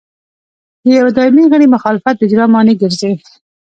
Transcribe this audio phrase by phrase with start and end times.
[0.83, 3.11] د یوه دایمي غړي مخالفت د اجرا مانع ګرځي.